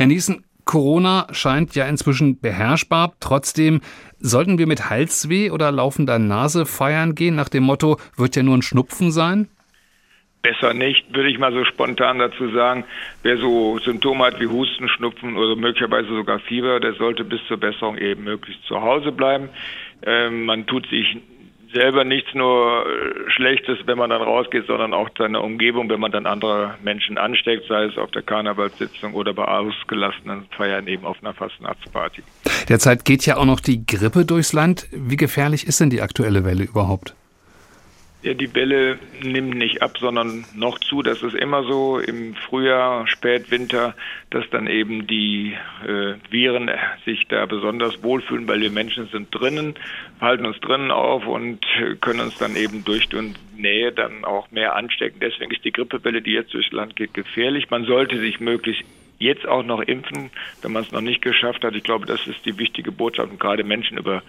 [0.00, 3.12] Herr Niesen, Corona scheint ja inzwischen beherrschbar.
[3.20, 3.82] Trotzdem
[4.18, 8.56] sollten wir mit Halsweh oder laufender Nase feiern gehen, nach dem Motto, wird ja nur
[8.56, 9.50] ein Schnupfen sein?
[10.40, 12.84] Besser nicht, würde ich mal so spontan dazu sagen.
[13.22, 17.58] Wer so Symptome hat wie Husten, Schnupfen oder möglicherweise sogar Fieber, der sollte bis zur
[17.58, 19.50] Besserung eben möglichst zu Hause bleiben.
[20.06, 21.18] Ähm, man tut sich
[21.72, 26.12] selber nichts nur äh, Schlechtes, wenn man dann rausgeht, sondern auch seine Umgebung, wenn man
[26.12, 31.18] dann andere Menschen ansteckt, sei es auf der Karnevalssitzung oder bei ausgelassenen Feiern eben auf
[31.22, 32.22] einer Fastnachtsparty.
[32.68, 34.86] Derzeit geht ja auch noch die Grippe durchs Land.
[34.92, 37.14] Wie gefährlich ist denn die aktuelle Welle überhaupt?
[38.22, 41.02] Ja, die Welle nimmt nicht ab, sondern noch zu.
[41.02, 43.94] Das ist immer so im Frühjahr, Spätwinter,
[44.28, 45.56] dass dann eben die
[45.86, 46.70] äh, Viren
[47.06, 49.74] sich da besonders wohlfühlen, weil wir Menschen sind drinnen,
[50.20, 51.64] halten uns drinnen auf und
[52.02, 55.20] können uns dann eben durch die Nähe dann auch mehr anstecken.
[55.20, 57.70] Deswegen ist die Grippewelle, die jetzt durchs Land geht, gefährlich.
[57.70, 58.84] Man sollte sich möglichst
[59.18, 61.74] jetzt auch noch impfen, wenn man es noch nicht geschafft hat.
[61.74, 63.30] Ich glaube, das ist die wichtige Botschaft.
[63.30, 64.22] Und gerade Menschen über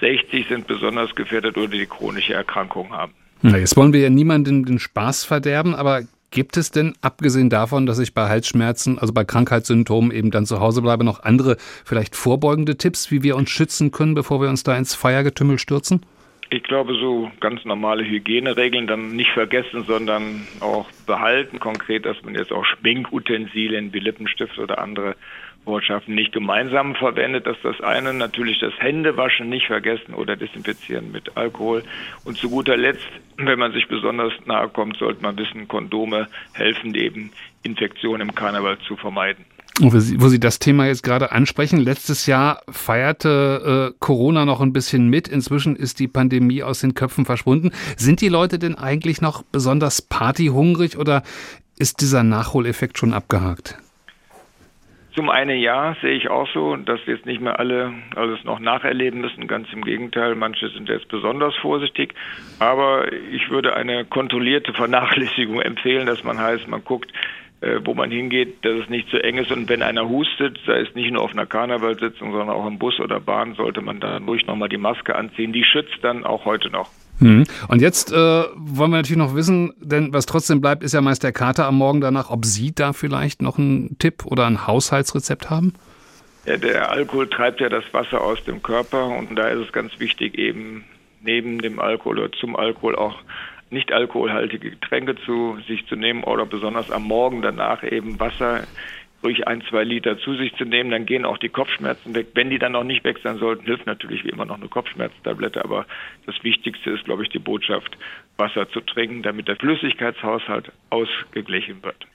[0.00, 3.14] 60 sind besonders gefährdet oder die chronische Erkrankungen haben.
[3.42, 7.86] Na, jetzt wollen wir ja niemandem den Spaß verderben, aber gibt es denn, abgesehen davon,
[7.86, 12.16] dass ich bei Halsschmerzen, also bei Krankheitssymptomen eben dann zu Hause bleibe, noch andere, vielleicht
[12.16, 16.00] vorbeugende Tipps, wie wir uns schützen können, bevor wir uns da ins Feiergetümmel stürzen?
[16.48, 21.58] Ich glaube, so ganz normale Hygieneregeln dann nicht vergessen, sondern auch behalten.
[21.58, 25.16] Konkret, dass man jetzt auch Schminkutensilien wie Lippenstift oder andere
[25.64, 27.46] Botschaften nicht gemeinsam verwendet.
[27.46, 28.14] Das ist das eine.
[28.14, 31.82] Natürlich das Händewaschen nicht vergessen oder desinfizieren mit Alkohol.
[32.24, 36.94] Und zu guter Letzt, wenn man sich besonders nahe kommt, sollte man wissen, Kondome helfen
[36.94, 37.32] eben,
[37.64, 39.44] Infektionen im Karneval zu vermeiden.
[39.78, 44.62] Wo Sie, wo Sie das Thema jetzt gerade ansprechen, letztes Jahr feierte äh, Corona noch
[44.62, 45.28] ein bisschen mit.
[45.28, 47.72] Inzwischen ist die Pandemie aus den Köpfen verschwunden.
[47.98, 51.22] Sind die Leute denn eigentlich noch besonders partyhungrig oder
[51.78, 53.76] ist dieser Nachholeffekt schon abgehakt?
[55.14, 58.58] Zum einen ja, sehe ich auch so, dass wir jetzt nicht mehr alle alles noch
[58.58, 59.46] nacherleben müssen.
[59.46, 62.14] Ganz im Gegenteil, manche sind jetzt besonders vorsichtig.
[62.58, 67.12] Aber ich würde eine kontrollierte Vernachlässigung empfehlen, dass man heißt, man guckt,
[67.84, 69.50] wo man hingeht, dass es nicht zu eng ist.
[69.50, 73.00] Und wenn einer hustet, sei es nicht nur auf einer Karnevalssitzung, sondern auch im Bus
[73.00, 75.52] oder Bahn, sollte man dann ruhig nochmal die Maske anziehen.
[75.52, 76.90] Die schützt dann auch heute noch.
[77.18, 77.44] Hm.
[77.68, 81.22] Und jetzt äh, wollen wir natürlich noch wissen, denn was trotzdem bleibt, ist ja meist
[81.22, 85.48] der Kater am Morgen danach, ob Sie da vielleicht noch einen Tipp oder ein Haushaltsrezept
[85.48, 85.72] haben?
[86.44, 89.98] Ja, der Alkohol treibt ja das Wasser aus dem Körper und da ist es ganz
[89.98, 90.84] wichtig, eben
[91.22, 93.16] neben dem Alkohol oder zum Alkohol auch
[93.70, 98.66] nicht alkoholhaltige Getränke zu sich zu nehmen oder besonders am Morgen danach eben Wasser
[99.22, 102.28] ruhig ein, zwei Liter zu sich zu nehmen, dann gehen auch die Kopfschmerzen weg.
[102.34, 105.64] Wenn die dann noch nicht weg sein sollten, hilft natürlich wie immer noch eine Kopfschmerztablette,
[105.64, 105.86] aber
[106.26, 107.96] das Wichtigste ist, glaube ich, die Botschaft,
[108.36, 112.06] Wasser zu trinken, damit der Flüssigkeitshaushalt ausgeglichen wird.